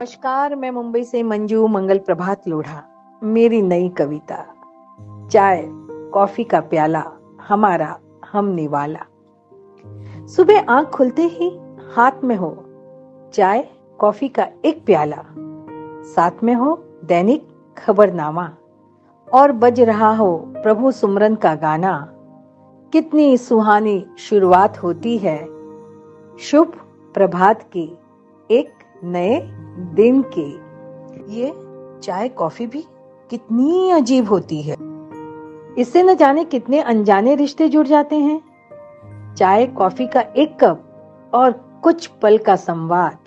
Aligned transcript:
नमस्कार, 0.00 0.54
मैं 0.54 0.70
मुंबई 0.70 1.04
से 1.04 1.22
मंजू 1.22 1.66
मंगल 1.66 1.98
प्रभात 1.98 2.48
लोढ़ा। 2.48 2.82
मेरी 3.22 3.62
नई 3.62 3.88
कविता, 3.88 4.46
चाय, 5.30 5.64
कॉफ़ी 5.90 6.44
का 6.44 6.60
प्याला, 6.60 7.04
हमारा 7.48 7.98
हम 8.32 8.44
निवाला 8.44 8.98
सुबह 10.26 10.64
आँख 10.68 10.88
खुलते 10.88 11.22
ही 11.22 11.60
हाथ 11.94 12.10
में 12.24 12.36
हो 12.36 12.64
चाय, 13.34 13.68
कॉफ़ी 13.98 14.28
का 14.28 14.48
एक 14.64 14.84
प्याला। 14.84 15.24
साथ 16.02 16.30
में 16.42 16.54
हो 16.54 16.84
दैनिक 17.04 17.48
खबरनामा। 17.78 18.50
और 19.32 19.52
बज 19.52 19.80
रहा 19.80 20.16
हो 20.16 20.36
प्रभु 20.36 20.90
सुमरन 20.90 21.34
का 21.34 21.54
गाना। 21.54 22.12
कितनी 22.92 23.38
सुहानी 23.38 24.06
शुरुआत 24.18 24.82
होती 24.82 25.18
है 25.18 25.46
शुभ 26.38 26.72
प्रभात 27.14 27.62
की 27.62 27.98
एक 28.50 28.68
नए 29.04 29.65
दिन 29.96 30.24
के 30.38 30.66
ये 31.32 31.52
चाय, 32.02 32.28
कॉफ़ी 32.28 32.66
भी 32.66 32.84
कितनी 33.30 33.90
अजीब 33.90 34.28
होती 34.28 34.62
है। 34.62 34.76
इससे 35.78 36.02
न 36.02 36.14
जाने 36.14 36.44
कितने 36.44 36.80
अनजाने 36.80 37.34
रिश्ते 37.34 37.68
जुड़ 37.68 37.86
जाते 37.86 38.16
हैं। 38.16 38.42
चाय, 39.34 39.66
कॉफ़ी 39.66 40.06
का 40.06 40.20
एक 40.20 40.64
कप 40.64 40.82
और 41.34 41.80
कुछ 41.82 42.06
पल 42.06 42.38
का 42.38 42.56
संवाद 42.56 43.18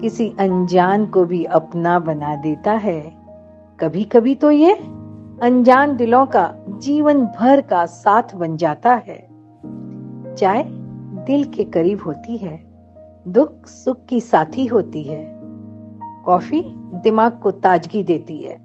किसी 0.00 0.34
अनजान 0.38 1.06
को 1.06 1.24
भी 1.24 1.44
अपना 1.44 1.98
बना 1.98 2.36
देता 2.36 2.72
है। 2.72 3.16
कभी 3.80 4.04
कभी 4.04 4.34
तो 4.34 4.50
ये 4.50 4.74
अनजान 5.42 5.96
दिलों 5.96 6.26
का, 6.26 6.54
जीवन 6.68 7.26
भर 7.26 7.60
का 7.60 7.86
साथ 7.86 8.34
बन 8.34 8.56
जाता 8.56 8.94
है। 8.94 9.28
चाय 10.34 10.64
दिल 11.26 11.44
के 11.44 11.64
करीब 11.64 12.02
होती 12.06 12.36
है 12.36 12.64
दुख 13.28 13.66
सुख 13.66 14.04
की 14.08 14.20
साथी 14.20 14.66
होती 14.66 15.02
है। 15.02 15.41
कॉफ़ी 16.24 16.62
दिमाग 16.76 17.38
को 17.42 17.50
ताजगी 17.50 18.02
देती 18.02 18.38
है, 18.38 18.60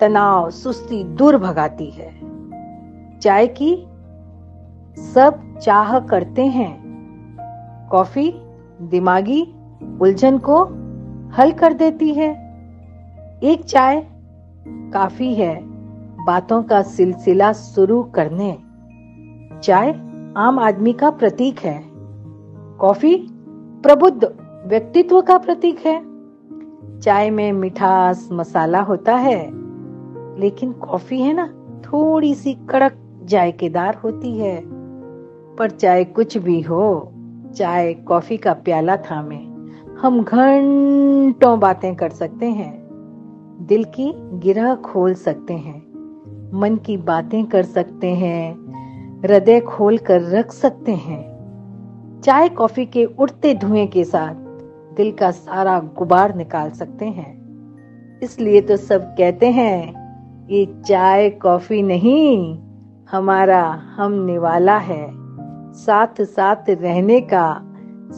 तनाव, 0.00 0.50
सुस्ती 0.50 1.04
दूर 1.04 1.36
भगाती 1.36 1.90
है। 1.90 2.20
चाय 3.18 3.46
की 3.46 3.86
सब 4.98 5.58
चाह 5.62 6.00
करते 6.00 6.46
हैं। 6.46 6.86
कॉफ़ी 7.90 8.34
दिमागी 8.82 9.54
उलझन 10.00 10.38
को 10.38 10.64
हल 11.32 11.52
कर 11.52 11.72
देती 11.72 12.14
है। 12.14 12.30
एक 13.42 13.64
चाय 13.64 14.06
काफ़ी 14.68 15.34
है, 15.34 15.60
बातों 16.24 16.62
का 16.62 16.82
सिलसिला 16.82 17.52
शुरू 17.52 18.02
करने। 18.02 18.58
चाय 19.62 19.90
आम 20.36 20.58
आदमी 20.58 20.92
का 20.92 21.10
प्रतीक 21.10 21.58
है। 21.58 21.84
कॉफ़ी 22.78 23.28
प्रबुद्ध 23.82 24.24
व्यक्तित्व 24.66 25.20
का 25.20 25.38
प्रतीक 25.38 25.86
है। 25.86 26.15
चाय 27.02 27.30
में 27.30 27.52
मिठास 27.52 28.28
मसाला 28.32 28.80
होता 28.80 29.16
है, 29.16 29.50
लेकिन 30.40 30.72
कॉफ़ी 30.72 31.20
है 31.20 31.32
ना, 31.32 31.46
थोड़ी 31.80 32.34
सी 32.34 32.54
कड़क 32.54 33.20
जायकेदार 33.22 33.94
होती 33.94 34.38
है। 34.38 34.62
पर 35.56 35.70
चाहे 35.70 36.04
कुछ 36.04 36.38
भी 36.38 36.60
हो, 36.60 37.12
चाय 37.56 37.94
कॉफ़ी 37.94 38.36
का 38.36 38.52
प्याला 38.52 38.96
थामे। 38.96 39.36
हम 40.00 40.22
घंटों 40.22 41.60
बातें 41.60 41.94
कर 41.94 42.08
सकते 42.08 42.46
हैं, 42.46 42.88
दिल 43.60 43.84
की 43.84 44.12
गिरह 44.16 44.74
खोल 44.74 45.14
सकते 45.14 45.54
हैं, 45.54 45.80
मन 46.60 46.76
की 46.76 46.96
बातें 46.96 47.46
कर 47.46 47.62
सकते 47.62 48.10
हैं, 48.10 48.54
हृदय 49.22 49.60
खोल 49.60 49.98
कर 49.98 50.22
रख 50.22 50.52
सकते 50.52 50.92
हैं। 50.92 51.36
चाय 52.24 52.48
कॉफ़ी 52.48 52.86
के 52.86 53.04
उड़ते 53.04 53.54
धुएँ 53.54 53.86
के 53.86 54.04
साथ 54.04 54.45
दिल 54.96 55.12
का 55.12 55.30
सारा 55.30 55.80
गुबार 55.80 56.34
निकाल 56.34 56.70
सकते 56.70 57.04
हैं। 57.04 57.36
इसलिए 58.22 58.60
तो 58.60 58.76
सब 58.76 59.02
कहते 59.02 59.50
हैं 59.50 60.06
ये 60.50 60.82
चाय, 60.86 61.30
कॉफ़ी 61.30 61.82
नहीं, 61.82 62.58
हमारा 63.10 63.62
हम 63.96 64.12
निवाला 64.12 64.78
है। 64.78 65.10
साथ 65.72 66.22
साथ 66.22 66.70
रहने 66.70 67.20
का, 67.20 67.62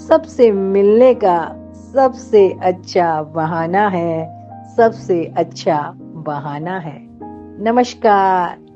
सबसे 0.09 0.53
मिलने 0.53 1.15
का, 1.15 1.55
सबसे 1.95 2.57
अच्छा 2.63 3.23
बहाना 3.23 3.89
है, 3.89 4.39
सबसे 4.77 5.35
अच्छा 5.37 5.95
बहाना 5.99 6.79
है। 6.79 6.99
नमस्कार। 7.63 8.68